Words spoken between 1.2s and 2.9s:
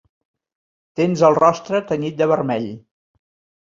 el rostre tenyit de vermell.